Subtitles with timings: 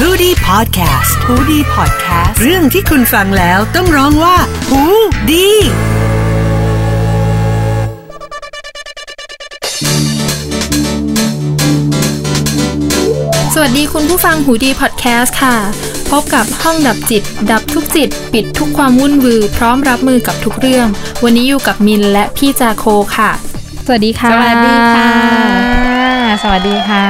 [0.00, 4.36] h o ดี้พอดแคสต์ฮูดี้พอดแคสต์เรื่องที่คุณฟังแล้วต้องร้องว่า
[4.68, 4.82] หู
[5.30, 5.48] ดี
[13.54, 15.56] สวัสดีคุณผู้ฟังหูดีพอดแคสต์ค่ะ
[16.10, 20.86] พบกับห้องดับจิต ดับทุกจิต ปิดทุกความวุ่นวือ พร้อมรับมือกับทุกเรื่อง
[21.24, 22.84] วันนี้อยู่กับมินและพี่จาโค
[23.16, 23.30] ค่ะ
[23.84, 25.73] สวัสดีค่ะ สวัสดีค่ะ
[26.42, 27.06] สวัสดีค่ะ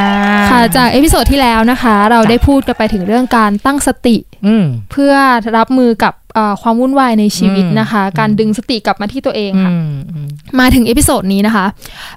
[0.51, 4.17] ค่ะ จาก episode ที่แล้วนะคะ เราได้พูดกันไปถึงเรื่องการตั้งสติ
[4.47, 5.15] อืมเพื่อ
[5.57, 10.29] รับมือกับเอ่อความวุ่นวายในชีวิตอืมนะคะ การดึงสติกลับมาที่ตัวเองอืมค่ะอืม
[10.61, 11.67] มาถึง episode นี้นะคะ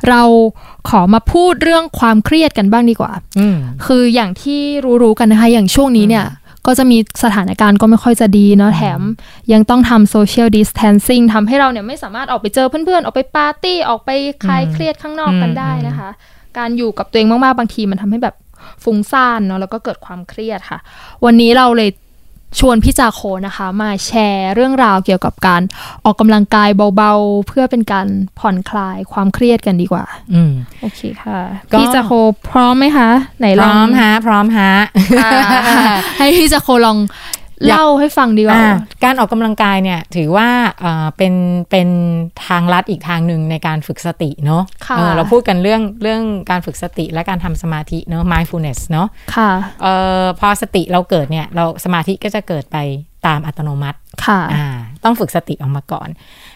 [0.09, 0.21] เรา
[0.89, 4.59] ขอมาพูดเรื่องความเครียดกันบ้างดีกว่าอืมคืออย่างที่
[5.03, 6.25] รู้ๆกันนะคะ อย่างช่วงนี้เนี่ย
[6.65, 9.01] ก็จะมีสถานการณ์ก็ไม่ค่อยจะดีเนาะแถม
[9.53, 14.09] ยังต้องทำโซเชียลดิส a ทนซิ่งทำให้เราเนี่ยไม่สามารถออกไปเจอเพื่อนๆ ออกไปปาร์ตี้ ออกไป
[14.43, 16.09] คลายเครียดข้างนอกกันได้นะคะ
[16.57, 18.35] การอยู่กับตัวเองมากๆบางทีมันทำให้แบบ
[18.83, 20.79] ฟุ้งซ่านเนาะแล้วก็เกิดความเครียดค่ะ
[21.25, 21.89] วันนี้เราเลย
[22.59, 25.61] ชวนพี่จาโคนะคะ มาแชร์เรื่องราวเกี่ยวกับการ
[26.05, 28.07] ออกกำลังกายเบาๆ เพื่อเป็นการ
[28.39, 31.39] ผ่อนคลายความเครียดกันดีกว่า อืมโอเคค่ะ
[31.71, 32.11] ก็พี่จาโค
[32.49, 34.71] พร้อมไหมคะ ไหนพลร้องอมฮะ พร้อมฮะ
[35.19, 35.31] อ่า
[36.17, 37.36] ให้พี่จะโคลองอยาก
[37.67, 40.49] เล่าให้ฟังดีกว่าอ่าการออกกำลังกายเนี่ยถือว่า
[40.81, 41.33] เอ่อเป็น
[41.71, 41.89] เป็น
[42.47, 52.77] ทางลัดอีกทางหนึ่งในการฝึกสติเนาะค่ะเออเราพูดกันเรื่องเรื่องการฝึกสติและการทำสมาธิเนาะ mindfulness เนาะค่ะเอ่อพอสติเราเกิดเนี่ยเราสมาธิก็จะเกิดไป
[53.27, 54.67] ตามอัตโนมัติค่ะอ่า
[55.03, 56.09] ต้องฝึกสติออกมาก่อน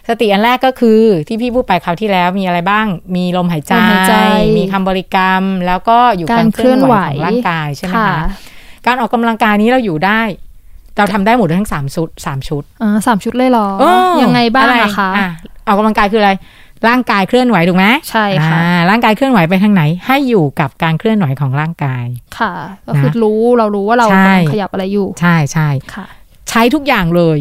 [0.10, 4.16] สติอันแรกก็คือที่พี่พูดไปคราวที่แล้วมีอะไรบ้างมีลมหายใจลมหายใจ
[4.58, 8.22] มีคำบริกรรม แล้วก็อยู่กาการรเคเคลื่ลื่ออนนไหไหววของร่างกายใช่ไหมค่ะคะ
[8.88, 10.22] การออกกำลังกายนี้เราอยู่ได้
[10.98, 15.24] เราทำได้หมดทั้งสามชุดสามชุดอ่าสามชุดเลยเหรอเออยังไงบ้างอรอะคะอ่
[15.68, 16.32] ออกกำลังกายคืออะไร
[16.88, 22.06] ร่างกายเคลื่อนไหวถูกไหมใช่ค่ะอ่าร่างกายเคลื่อนไหวไปทางไหน ให้อยู่กับการเคลื่อนไหวของร่างกาย
[22.40, 22.54] ค่ะ
[22.88, 26.06] ก็คือรู้เรารู้ว่าเราใช่กำลังขยับอะไรอยู่ ใช่ใช่ค่ะ
[26.50, 27.38] ใช้ทุกอย่างเลย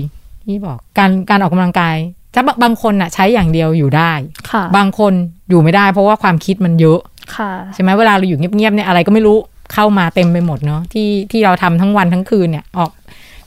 [0.48, 1.96] นี่บอกการการออกกำลังกาย
[2.34, 4.12] ถ้าบางบางคนน่ะใช้อย่างเดียวอยู่ได้
[4.50, 5.12] ค่ะ บางคน
[5.48, 7.00] อยู่ไม่ได้ เพราะว่าความคิดมันเยอะ
[7.36, 9.36] ค่ะใช่ไหมเวลาเราอยู่เงียบๆเนี่ยอะไรก็ไม่รู้
[9.74, 12.90] เข้ามาเต็มไปหมดเนาะที่ที่เราทำทั้งวันทั้งคืนเนี่ยออก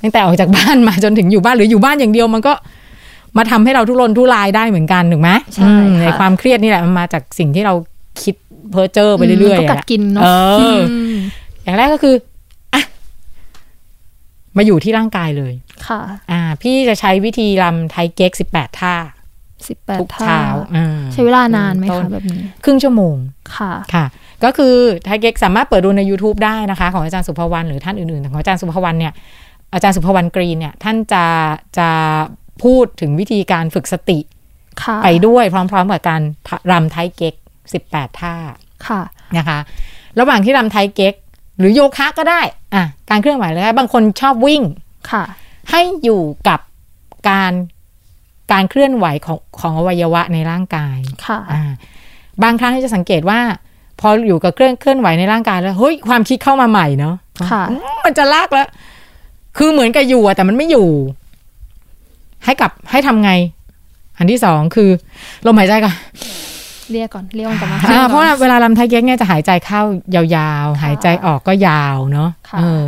[0.04, 2.54] ตั้งแต่ออกจากบ้านมาจนถึงอยู่บ้านหรืออยู่บ้านอย่างเดียวมันก็
[3.38, 7.74] มาทำให้เราทุรนทุรายได้เหมือนกันถูกไหมใช่อืมค่ะในความเครียดนี่แหละมันมาจากสิ่งที่เรา
[8.24, 8.36] คิด
[8.72, 10.28] เพ้อเจ้อไปเรื่อยๆก็กัดอะกินเนาะเอ
[10.76, 11.16] อม
[11.64, 12.16] อย่างแรกก็คือ
[12.74, 12.84] อะ
[14.58, 15.54] มาอยู่ที่ร่างกายเลย
[15.88, 18.96] ค่ะ อ่า พี่จะใช้วิธีรำไทยเก๊กสิบแปดท่า
[19.68, 20.44] สิบแปดทุกท่าเช้า
[20.76, 23.16] อ่าใช้เวลานานไหมต้คะแบบนี้ ครึ่งชั่วโมง
[23.58, 24.06] ค่ะค่ะ
[24.44, 24.74] ก็คือ
[25.06, 29.14] ไทยเก๊กสามารถเปิดดูใน YouTube ได้นะคะ ของอาจารย์สุภวรรณหรือท่านอื่นๆ ของอาจารย์สุภวรรณเนี่ย
[29.74, 31.26] อาจารย์สุภวรรณกรีนเนี่ยท่านจะ
[31.78, 31.90] จะ
[32.64, 34.20] พูดถึงวิธีการฝึกสติ
[34.84, 36.22] ค่ะไปด้วยพร้อม ๆ กับการ
[36.72, 37.36] รำไทยเก๊ก
[37.74, 38.36] สิบแปดท่า
[38.88, 39.02] ค่ะ
[39.38, 39.60] นะคะ
[40.20, 41.14] ระหว่างที่รำไทยเก๊ก
[41.60, 42.42] หรือโยคะก็ได้
[42.74, 44.62] อะการเคลื่อนไหวเลยบางคนชอบวิ่ง
[45.12, 45.24] ค่ะ
[45.72, 46.60] ให้อยู่กับ
[47.30, 47.54] การ
[48.52, 51.72] การเคลื่อนไหวของของอวัยวะในร่างกายค่ะอ่า
[52.44, 53.40] บางครั้งจะสังเกตว่า
[54.00, 57.16] พออยู่กับเคลื่อนเคลื่อนไหวในร่างกายแล้วเฮ้ยความคิดเข้ามาใหม่เนาะ
[57.52, 58.68] ค่ะอืมมันจะลากแล้ว
[59.58, 60.88] คือเหมือนกับอยู่อะแต่มันไม่อยู่
[62.46, 63.32] ให้กลับให้ทำไง
[64.18, 64.90] อันที่สองคือ
[65.46, 65.96] ลมหายใจก่อน
[66.92, 69.82] เรียกก่อนเรียกมันกลับมาอ่าเพราะว่าเวลาลำไทยเก๊กเนี่ยจะหายใจเข้า
[70.16, 72.82] ยาวๆ หายใจออกก็ยาวเนาะค่ะเออ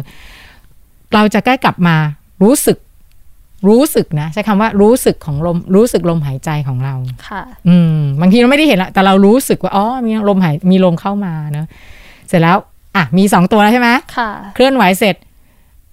[1.14, 1.96] เราจะใกล้กลับมา
[2.44, 2.78] รู้สึก
[3.68, 6.96] รู้สึกนะใช้คำว่ารู้สึกของลม รู้สึกลมหายใจของเรา
[7.28, 11.68] ค่ะ อืม บางทีเราไม่ได้เห็นละแต่เรารู้สึกว่าอ๋อมีลมหายมีลมเข้ามาเนอะ
[12.28, 12.58] เสร็จแล้ว
[12.96, 15.16] อะมีสองตัวแล้วใช่ไหมค่ะ เคลื่อนไหวเสร็จ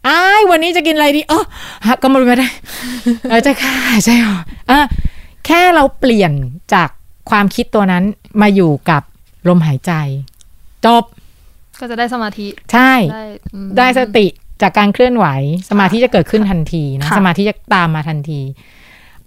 [0.08, 1.40] อ้ายวันนี้จะกินอะไรดีอ๋อ
[1.86, 2.48] ฮะก็มาไม่ได้
[3.30, 3.74] เออจะค่ะ
[4.04, 4.36] ใช่หรอ
[4.70, 4.80] อะ
[5.46, 6.32] แค่เราเปลี่ยน
[6.74, 6.88] จาก
[7.30, 8.04] ความคิดตัวนั้น
[8.40, 9.02] มาอยู่กับ
[9.48, 9.92] ลมหายใจ
[10.86, 11.04] จบ
[11.80, 13.24] ก็จะได้สมาธิ ใช่ ได้
[13.54, 14.26] อืมได้สติ
[14.62, 15.26] จากการเคลื่อนไหว
[15.70, 18.40] สมาธิจะเกิดขึ้นทันทีนะค่ะสมาธิจะตามมาทันที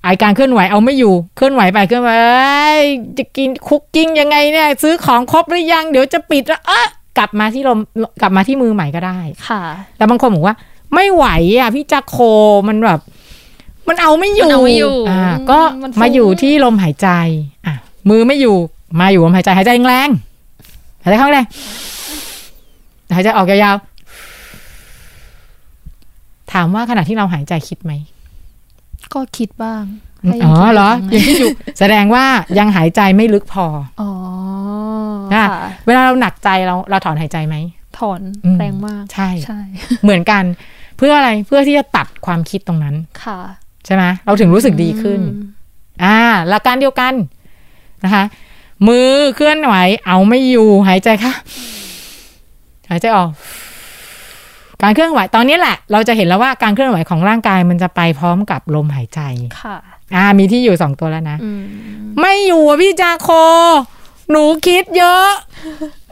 [0.04, 2.84] ไอการเคลื่อนไหวเอาไม่อยู่เคลื่อนไหวไปเคลื่อนไหวเอ้ย
[3.18, 6.88] จะกินคุกกิ้งยังไงเนี่ย ซื้อของครบหรือยัง เดี๋ยวจะปิดแล้วเอะ
[7.18, 7.80] กลับมาที่ลม
[8.22, 9.62] กลับมาที่มือใหม่ก็ได้ค่ะ
[9.98, 10.56] แต่บางคนบอกว่า
[10.94, 11.26] ไม่ไหว
[11.60, 12.18] อะพี่จักโค
[12.68, 13.00] มันแบบ
[13.88, 17.10] มันเอาไม่อยู่มันเอาไม่อยู่อ่าอืมก็มันฟุ้งมาอยู่ที่ลมหายใจ
[17.66, 17.74] อะ
[18.10, 18.58] มือไม่อยู่
[19.00, 21.46] มาอยู่ลมหายใจหายใจแรงๆหายใจเข้าแรง
[23.16, 27.92] หายใจออกยาวๆ ถามว่าขณะที่เราหายใจคิดไหม
[29.14, 29.84] ก็คิดบ้าง
[30.44, 32.26] อ๋อเหรอให้ยังคิดอยู่ แสดงว่า
[32.58, 33.66] ยังหายใจไม่ลึกพอ
[34.02, 34.10] อ๋อ
[35.34, 37.56] นะค่ะเวลาเราหนักใจเราเราถอนหายใจไหม
[38.00, 39.60] ถอนอืมแรงมาก ใช่ใช่
[40.04, 40.44] เหมือนกัน
[40.98, 43.40] เพื่ออะไรเพื่อที่จะตัดความคิดตรงนั้นค่ะ
[43.86, 45.48] ใช่ไหมเราถึงรู้สึกดีขึ้นอืม
[46.04, 46.18] อ่า
[46.50, 47.14] หลักการเดียวกัน
[48.04, 48.24] นะคะ
[48.88, 49.76] มือเคลื่อนไหว
[50.06, 51.34] เอาไม่อยู่หายใจค่ะ
[52.90, 59.20] หายใจออกกการเคลื่อนไหวตอนนี้แหละ เราจะเห็นแล้วว่าการเคลื่อนไหวของร่างกายมันจะไปพร้อมกับลมหายใจ
[59.62, 59.78] ค่ะ
[60.16, 61.64] อ่า มีที่อยู่สองตัวแล้วนะอืม
[62.20, 63.30] ไม่อยู่อะพี่จาโค
[64.32, 65.30] หนูคิดเยอะ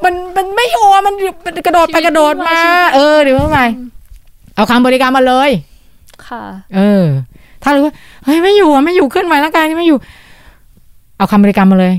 [0.03, 1.15] มันมันไม่อยู่อะมัน
[1.45, 2.59] มันกระโดดไปกระโดดมา
[2.95, 3.61] เออเดี๋ยวทำไม
[4.55, 5.49] เอาคำบริการมาเลย
[6.27, 6.43] ค่ะ
[6.75, 7.05] เออ
[7.63, 7.95] ถ้ารู้ว่า
[8.25, 9.97] เฮ้ยไม่อยู่อะไม่อยู่เคลื่อนไหวร่างกายนี่ไม่อยู่
[11.17, 11.95] เอาคำบริกรรมมาเลย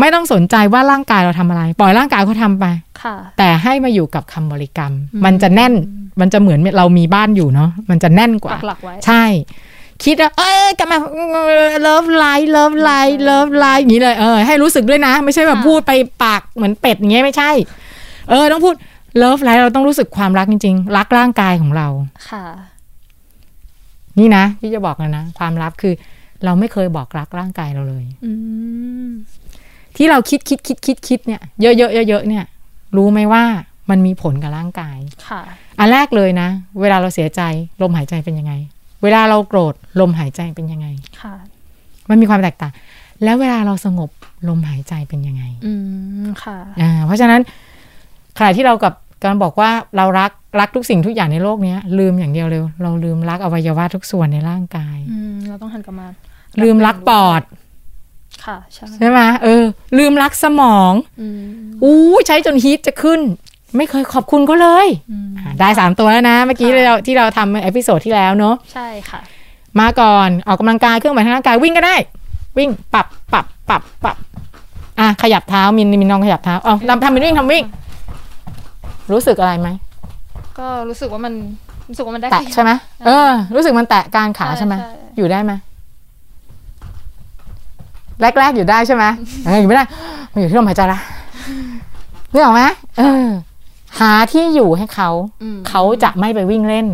[0.00, 2.64] ไม่ต้องสนใจว่าร่างกายเราทำอะไร ปล่อยร่างกายเขาทำไป
[3.02, 5.72] ค่ะ แต่ให้มาอยู่กับคำบริกรรมอืมมันจะแน่น
[6.20, 9.24] มันจะเหมือนเรามีบ้านอยู่เนาะมันจะแน่นกว่าปักหลักไว้ใช่
[10.04, 10.98] คิดว่าเอ้ยกลับมา
[11.82, 15.92] love light love light love light อย่างนี้เลยเออให้รู้สึกด้วยนะ ไม่ใช่แบบค่ะพูดไป
[16.24, 17.50] ปากเหมือนเป็ดอย่างเงี้ยไม่ใช่
[18.30, 18.74] เออต้องพูด
[19.16, 21.88] love light เราต้องรู้สึกความรักจริง ๆ รักร่างกายของเรา
[22.30, 22.44] ค่ะ
[24.18, 25.94] นี่นะที่จะบอกเลยนะความลับคือ
[26.44, 28.32] เราไม่เคยบอกรักร่างกายเราเลยอื
[29.06, 29.08] ม
[29.96, 32.44] ที่เราคิดคิดคิดคิดคิดเนี่ยเยอะเยอะเยอะเยอะเนี่ย
[32.96, 33.44] รู้ไหมว่า
[33.90, 34.98] มันมีผลกับร่างกาย
[35.28, 35.40] ค่ะ
[35.78, 36.48] อันแรกเลยนะ
[36.80, 37.40] เวลาเราเสียใจ
[37.82, 38.52] ลมหายใจเป็นยังไง
[39.02, 40.86] เวลาเราโกรธลมหายใจเป็นยังไง
[41.22, 41.34] ค่ะ
[42.10, 42.72] มันมีความแตกต่าง
[43.24, 44.10] แล้วเวลาเราสงบ
[44.48, 45.72] ลมหายใจเป็นยังไง อื
[46.24, 47.40] มค่ะอ่าเพราะฉะนั้น
[48.38, 48.94] ขณะที่เรากับ
[49.24, 56.08] การบอกว่าเรารักรักทุกสิ่งทุกอย่างในโลกเนี้ย ลืมอย่างเดียวเลยเราลืมรักอวัยวะทุกส่วนในร่างกายอืมเราต้องหันกลับมา
[56.62, 57.42] ลืมรักปอด
[58.44, 59.64] ค่ะใช่ใช่ไหมเออ
[59.98, 61.40] ลืมรักสมองอืม
[61.82, 63.20] อู้ใช้จน heat จะขึ้น
[63.78, 69.20] ไม่เคยขอบคุณก็เลยอืมอ่าได้สามตัวแล้วนะ เมื่อกี้ค่ะเราที่เราทำ episode ที่แล้วเนอะใช่ค่ะ
[69.80, 71.96] มาก่อนออกกำลังกายเครื่องไหวทางร่างกายวิ่งก็ได้
[72.58, 74.16] วิ่งปรับปรับปรับปรับ
[75.00, 77.64] อะขยับเท้ามินมินน้องขยับเท้าเอาทำทำเป็นวิ่งทำวิ่ง
[79.12, 79.68] รู้สึกอะไรไหม
[80.58, 81.32] ก็รู้สึกว่ามัน
[81.88, 82.70] รู้สึกว่ามันได้แตะขยับใช่ไหม
[83.06, 85.52] เออ รู้สึกมันแตะกลางขาใช่ใช่ไหมใช่อยู่ได้ไหม
[88.20, 89.04] แรกๆอยู่ได้ใช่ไหม
[89.44, 89.84] เอออยู่ไม่ได้
[90.32, 90.98] มันอยู่ที่ลมหายใจละ
[92.32, 92.62] นึกออกไหม
[92.98, 93.26] เออ
[94.00, 95.10] หาที่อยู่ให้เขา
[95.42, 96.86] อืมเขาจะไม่ไปวิ่งเล่น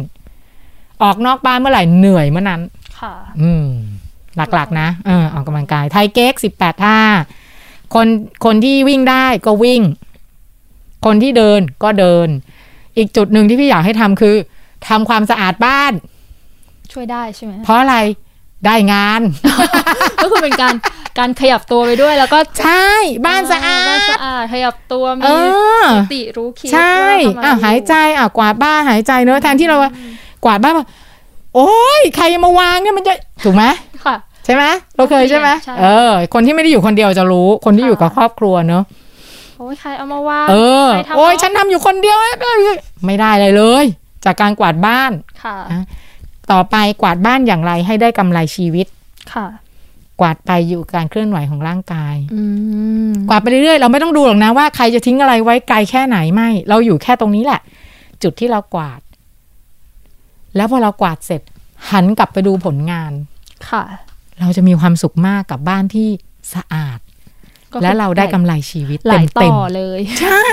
[1.02, 2.60] ออกนอกบ้านเมื่อไหร่เหนื่อยเมื่อนั้น
[3.00, 3.66] ค่ะ อืม
[4.36, 6.98] หลักๆ นะเออออกกำลังกาย ไทยเก๊กสิบแปดท่า
[7.94, 8.06] คน
[8.44, 9.82] คนที่วิ่งได้ก็วิ่ง
[11.06, 12.28] คนที่เดินก็เดิน
[12.96, 14.34] อีกจุดหนึ่งที่พี่อยากให้ทำคือ
[14.88, 15.92] ทำความสะอาดบ้าน
[16.92, 17.96] ช่วยได้ใช่ไหมเพราะอะไร
[18.66, 19.20] ได้งาน
[20.22, 20.74] ก็คือเป็นการ
[21.18, 22.88] การขยับตัวไปด้วย แล้วก็ใช่
[23.26, 25.30] บ้านสะอาบ้านดสะอาดขยับตัวเอมี
[25.84, 26.98] อสติรู้คิดใช่
[27.38, 29.76] ว่าทำะไรอะหายใจอะกวาดบ้านหายใจเนอะแทนที่เรา
[30.44, 30.86] กวาดบ้านบอก
[31.54, 33.12] โอ้ยใครมาวางเนี่ยมันจะ
[33.44, 33.64] ถูกไหม
[34.04, 34.64] ค่ะใช่ไหม
[34.96, 38.84] เราเคยใช่ไหมใช่เออ คนที่ไม่ได้อยู่คนเดียวจะรู้ คนที่อยู่กับค่ะครอบครัวเนอะ
[39.58, 40.54] โอ้ยใครเอามาวางเอ
[40.86, 42.16] อใครทำโอ้ยเนอะฉันทำอยู่คนเดียว
[43.06, 43.84] ไม่ได้เลยเลย
[44.24, 45.12] จากการกวาดบ้าน
[45.42, 45.82] ค่ะอะ
[46.52, 48.86] ต่อไปกวาดบ้านอย่างไรให้ได้กำไรชีวิต
[49.32, 49.46] ค่ะ
[50.20, 52.42] กวาดไปอยู่กับการเคลื่อนไหวของร่างกายอื
[53.08, 57.60] มกวาดไปเรื่อยๆเราไม่ต้องดูหรอกนะว่าใครจะทิ้งอะไรไว้ไกลแค่ไหนไม่ เราอยู่แค่ตรงนี้แหละ
[58.22, 59.00] จุดที่เรากวาด
[60.56, 61.42] แล้วพอเรากวาดเสร็จ
[61.90, 63.12] หันกลับไปดูผลงาน
[63.68, 63.82] ค่ะ
[64.40, 66.08] เราจะมีความสุขมากกับบ้านที่
[66.54, 66.98] สะอาด
[67.72, 70.44] ก็คือและเราได้กำไรชีวิตหลายเต็ต่มอเลยๆใช่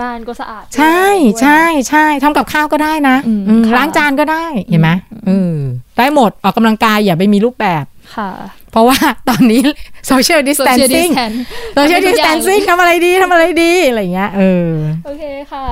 [0.00, 4.90] บ้านก็สะอาด ใช่ด้วยใช่ใช่ทำกับข้าวก็ได้นะอืมอืมค่ะล้างจานก็ได้เห็นไหม
[5.26, 5.54] เออ
[5.96, 7.84] ได้หมดออกกำลังกายอย่าไปมีรูปแบบ
[8.14, 8.30] ค่ะ
[8.72, 8.98] เพราะว่า
[9.28, 9.62] ตอนนี้
[10.10, 11.36] social social distancing distance
[11.76, 14.70] social ทำทุกอย่าง distancing ทำอะไรดีทำอะไรดี อะไรอย่างเงี้ยเออ
[15.04, 15.22] โอเค
[15.52, 15.66] ค่ะ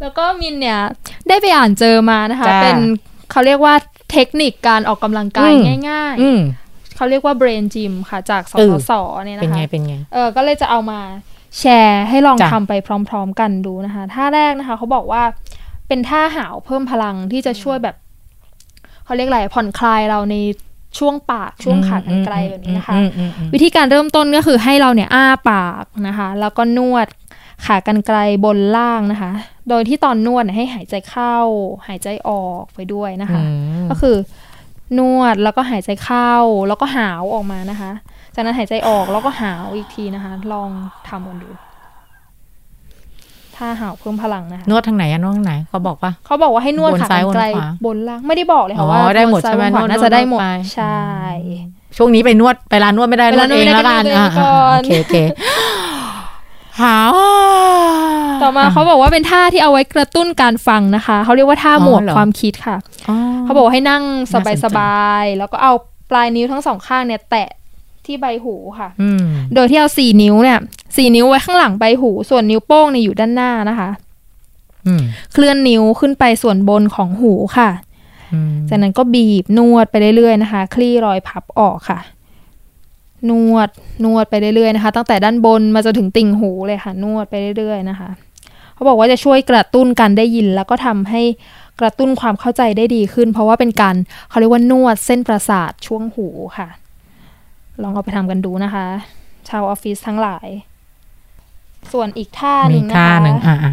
[0.00, 0.80] แล้วก็มินเนี่ย
[1.28, 2.78] ได้ไปอ่านเจอมานะคะจ้าเป็น
[3.30, 3.74] เขาเรียกว่า
[4.12, 11.00] เทคนิคการออกกำลังกายอืมง่ายอืมๆเขาเรียกว่า brain gym ค่ะ จากสเอสอสเนี่ยเป็นนะไงคะเป็นไงเออก็เลยจะเอามา
[11.58, 12.72] แชร์ให้ลองจ้ะทำไป
[13.08, 15.22] พร้อม ๆ กันดูนะคะท่าแรกนะคะเขาบอกว่า
[15.88, 17.96] เป็นท่าหาวเพิ่มพลังที่จะช่วยแบบ
[19.04, 20.34] เขาเรียกอะไรผ่อนคลายเราใน
[20.98, 27.06] ช่วงปากช่วงขากรรไกลแบบนี้นะคะอืมอืมอืมวิธีการเริ่มต้นก็คือให้เราเนี่ยอ้าปากนะคะ แล้วก็นวด
[27.66, 29.32] ขากรรไกลบนล่างนะคะ
[29.68, 31.36] โดยที่ตอนนวดเนี่ยให้หายใจเข้า
[31.88, 33.52] หายใจออกไปด้วยนะคะอื
[33.84, 34.16] มก็คือ
[34.98, 36.34] นวดแล้วก็หายใจเข้า
[36.68, 37.90] แล้วก็หาวออกมานะคะ
[38.34, 40.70] จากนั้นหายใจออกแล้วก็หาวอีกทีนะคะ ลอง
[41.08, 41.50] ทำกันดู
[43.60, 51.00] ถ้าหาวเพิ่มพลังนะคะนวดทางไหนอะนวดทางไหนเขาบอกว่าเขาบอกว่าให้นวดบนขาซ้ายกรรไกลบนขวาบนล่างไม่ได้บอกเลยค่ะอ๋อว่าได้หมดบนซ้ายใช่ไหมบนขวานวดน่าจะได้หมดนวดไปใช่
[51.96, 55.16] ช่วงนี้ไปนวดไปร้านนวดไม่ได้ไปนวร้าดนนเอวดงไม่ได้แล้วกันก็นวดเองอ่าก่อนโอเคโอเค
[56.80, 57.12] หาว
[58.42, 62.76] ต่อมาเขาบอกว่าเป็นท่าที่เอาไว้กระตุ้นการฟังนะคะ เขาเรียกว่าท่าหมวดอ๋อเหรอความคิดค่ะ
[63.08, 64.02] อ๋อเขาบอกว่าให้นั่ง
[64.32, 65.72] สน่าสนใจบายๆแล้วก็เอา
[66.10, 67.48] ปลายนิ้วทั้งสองข้างเนี่ย แตะ
[68.06, 69.19] ที่ใบหูค่ะอืม
[69.54, 70.58] โดยที่เอาสี่นิ้วเนี่ย
[70.96, 73.90] สี่นิ้วไว้ข้างหลังใบหู ส่วนนิ้วโป้งเนี่ยอยู่ด้านหน้านะคะ
[74.86, 75.02] อืม
[75.32, 77.70] เคลื่อนนิ้วขึ้นไปส่วนบนของหูค่ะ
[78.32, 82.00] อืมจากนั้นก็บีบนวดไปเรื่อยๆนะคะ คลี่รอยพับออกค่ะ
[83.30, 83.68] นวด
[84.04, 88.10] นวดไปเรื่อยๆนะคะ ตั้งแต่ด้านบนมาจนถึงติ่งหูเลยค่ะ นวดไปเรื่อยๆนะคะ
[88.74, 91.22] เขาบอกว่าจะช่วยกระตุ้นการได้ยิน แล้วก็ทำให้
[91.80, 93.96] กระตุ้นความเข้าใจได้ดีขึ้น เพราะว่าเป็นการ
[94.28, 96.28] เขาเรียกว่านวดเส้นประสาทช่วงหู
[96.58, 96.68] ค่ะ
[97.82, 98.86] ลองเอาไปทำกันดูนะคะ
[99.50, 100.48] ชาวออฟฟิศทั้งหลาย
[101.92, 103.72] ส่วนอีกท่าหมีนึ่งนะคะท่าหนึ่งอะอะ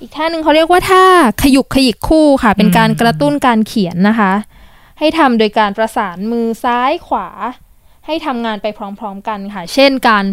[0.00, 1.04] อีกท่าหนึ่งเขาเรียกว่าท่า
[1.42, 4.32] ขยุกขยิกคู่ค่ะ เป็นการอืมกระตุ้นการเขียนนะคะ
[4.98, 7.28] ให้ทำโดยการประสานมือซ้ายขวา
[8.06, 10.24] ให้ทำงานไปพร้อม ๆ กันค่ะ เช่นการ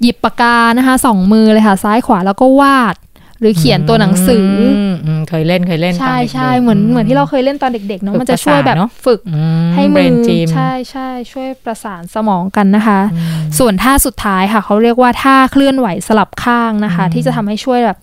[0.00, 2.94] หยิบปากกานะคะสองมือเลยค่ะ ซ้ายขวาแล้วก็วาด
[3.42, 9.42] หรือเขียนตัวหนังสืออมอืมเคยเล่นเคยเล่นใช่ตด็กๆใช่เหมือนเหมือนที่เราเคยเล่นตอนเด็กๆเนาะฝึกมันจะช่วยแบบประสานเนอะฝึกอื
[9.74, 17.96] ให้มื brain อ gym ใช่ใช่ช่วยประสานสมองกันนะคะอืมส่วนท่าสุดท้ายค่ะเขาเรียกว่าท่าเคลื่อนไหวสลับข้างนะคะอืมที่จะทำให้ช่วยแบบ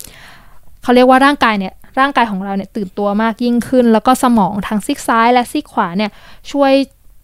[0.84, 6.12] เขาเรียกว่าร่างกายเนี่ยร่างกายของเราเนี่ยตื่นตัวมากยิ่งขึ้น แล้วก็สมองทางซีกซ้ายและซีกขวาเนี่ย
[6.52, 6.72] ช่วย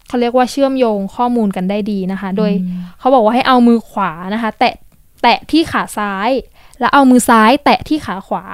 [0.08, 2.52] เขาเรียกว่าเชื่อมโยงข้อมูลกันได้ดีนะคะ โดย
[2.98, 4.74] เขาบอกว่าให้เอามือขวานะคะ แตะ
[5.22, 6.30] แตะที่ขาซ้าย
[6.80, 8.44] แล้วเอามือซ้ายแตะที่ขาขวา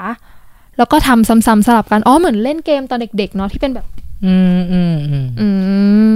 [0.79, 3.87] แล้วก็ทำซ้ำๆสลับกัน อ๋อ เหมือนเล่นเกมตอนเด็กๆเนาะที่เป็นแบบ
[4.27, 5.49] อืมอืมอืมอื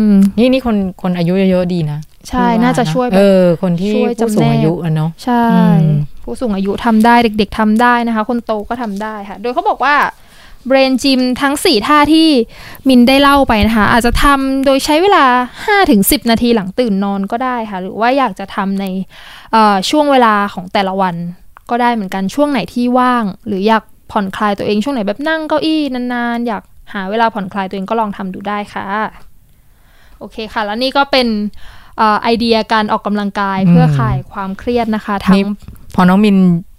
[0.08, 1.98] มนี่นี่คนคนอายุเยอะๆดีนะ
[2.28, 5.86] ใช่พี่น่าจะนช่วยแบเอบอคนที่ช่วยผู้สูจำแนงกอายุอะเนาะใช่อืม
[6.24, 9.94] ผู้สูงอายุทำได้เด็ก ๆทำได้นะคะ คนโตก็ทำได้ค่ะ โดยเขาบอกว่า
[10.70, 12.28] Brain Gym ทั้ง 4 ท่าที่
[12.88, 15.24] มินได้เล่าไปนะคะ อาจจะทำโดยใช้เวลา
[15.78, 18.84] 5-10 นาทีหลังตื่นนอนก็ได้ค่ะ หรือว่าอยากจะทำใน
[19.52, 21.14] เอ่อช่วงเวลาของแต่ละวัน
[21.70, 23.82] ก็ได้เหมือนกันช่วงไหนที่ว่าง หรืออยาก
[24.12, 28.86] ผ่อนคลายตัวเองช่วงไหนแบบนั่งเก้าอี้นานๆ อยากหาเวลาผ่อนคลายตัวเองก็ลองทำดูได้ค่ะ
[30.18, 31.26] โอเคค่ะ แล้วนี่ก็เป็น
[31.98, 35.46] เอ่อไอเดียการออกกำลังกายเพื่อคลายความเครียดนะคะทั้นี่ง
[35.94, 36.36] พอน้องมิน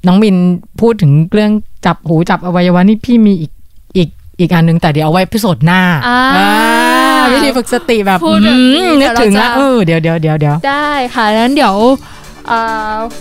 [0.07, 0.35] น้องมิน
[0.81, 1.51] พูดถึงเรื่อง
[1.85, 3.51] จับหูจับอวัยวะนี่พี่มีอีก
[3.97, 11.93] อีกอีกอันหนึงแต่เดี๋ยวเอาไว้พิสดหน้าอ่าอ่าวิธีฝึกสติแบบพูดแบบนี้อืมนึกถึงแล้วเดี๋ยวเราจะเออเดี๋ยวเดี๋ยวเดี๋ยวเดี๋ยวได้ค่ะงั้นเดี๋ยวเอ่อ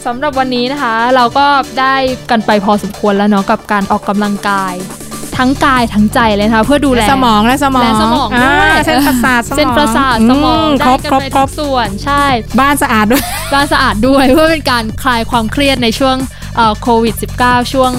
[0.06, 1.46] สำหรับวันนี้นะคะเราก็
[1.80, 1.94] ได้
[2.30, 4.74] กันไปพอสมควรแล้วเนาะกับการออกกำลังกาย
[5.36, 12.24] ทั้งกายทั้งใจเลยนะคะเพื่อดูแลสมองและสมองและสมองด้วยาเส้นประสาทสมองเส้นประสาทสมองคได้รบกันครบไปครทุบกส่วนใช่
[12.60, 16.16] บ้านสะอาดด้วยบ้านสะอาดด้วยเพื่อเป็นการคลายความเครียดในช่วง
[16.82, 17.92] โควิด -19 ช่วง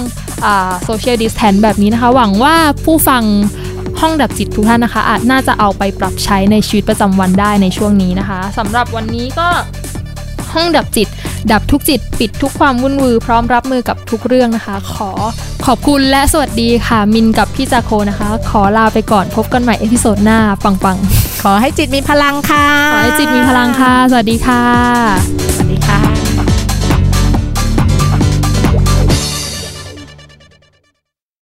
[0.84, 2.56] โซเชียลดิสแทนแบบนี้นะคะ หวังว่า
[2.86, 3.24] ผู้ฟัง
[4.02, 9.48] ห้องดับจิตทุกท่านนะคะ อาจน่าจะเอาไปปรับใช้ในชีวิตประจำวันได้ในช่วงนี้นะคะสำหรับวันนี้ก็
[10.58, 11.08] ห้องดับจิต
[11.52, 15.10] ดับทุกจิต ปิดทุกความวุ่นวือ พร้อมรับมือกับทุกเรื่องนะคะ ขอ
[15.66, 25.57] ขอบคุณและสวัสดีค่ะ มินกับพี่จาโคนะคะ ขอลาไปก่อนพบกันใหม่ episode หน้า ปังๆ ขอให้จิตมีพลังค่ะ ขอให้จิตมีพลังค่ะ สวัสดีค่ะ